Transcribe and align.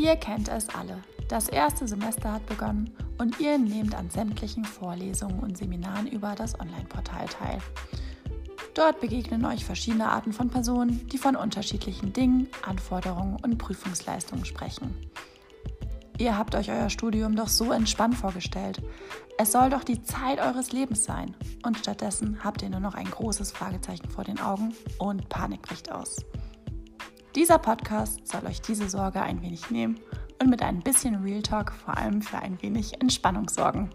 Ihr 0.00 0.16
kennt 0.16 0.48
es 0.48 0.66
alle. 0.70 1.02
Das 1.28 1.50
erste 1.50 1.86
Semester 1.86 2.32
hat 2.32 2.46
begonnen 2.46 2.88
und 3.18 3.38
ihr 3.38 3.58
nehmt 3.58 3.94
an 3.94 4.08
sämtlichen 4.08 4.64
Vorlesungen 4.64 5.40
und 5.40 5.58
Seminaren 5.58 6.06
über 6.06 6.34
das 6.34 6.58
Online-Portal 6.58 7.26
teil. 7.26 7.58
Dort 8.72 8.98
begegnen 9.02 9.44
euch 9.44 9.62
verschiedene 9.62 10.08
Arten 10.08 10.32
von 10.32 10.48
Personen, 10.48 11.06
die 11.08 11.18
von 11.18 11.36
unterschiedlichen 11.36 12.14
Dingen, 12.14 12.48
Anforderungen 12.62 13.36
und 13.42 13.58
Prüfungsleistungen 13.58 14.46
sprechen. 14.46 14.94
Ihr 16.16 16.38
habt 16.38 16.54
euch 16.54 16.70
euer 16.70 16.88
Studium 16.88 17.36
doch 17.36 17.48
so 17.48 17.70
entspannt 17.70 18.14
vorgestellt. 18.14 18.80
Es 19.36 19.52
soll 19.52 19.68
doch 19.68 19.84
die 19.84 20.02
Zeit 20.02 20.38
eures 20.40 20.72
Lebens 20.72 21.04
sein. 21.04 21.36
Und 21.62 21.76
stattdessen 21.76 22.42
habt 22.42 22.62
ihr 22.62 22.70
nur 22.70 22.80
noch 22.80 22.94
ein 22.94 23.10
großes 23.10 23.52
Fragezeichen 23.52 24.08
vor 24.08 24.24
den 24.24 24.40
Augen 24.40 24.74
und 24.96 25.28
Panik 25.28 25.60
bricht 25.60 25.92
aus. 25.92 26.24
Dieser 27.36 27.58
Podcast 27.58 28.26
soll 28.26 28.44
euch 28.46 28.60
diese 28.60 28.88
Sorge 28.90 29.22
ein 29.22 29.40
wenig 29.40 29.70
nehmen 29.70 30.00
und 30.40 30.50
mit 30.50 30.62
ein 30.62 30.80
bisschen 30.80 31.22
Real 31.22 31.42
Talk 31.42 31.70
vor 31.70 31.96
allem 31.96 32.22
für 32.22 32.38
ein 32.38 32.60
wenig 32.60 33.00
Entspannung 33.00 33.48
sorgen. 33.48 33.88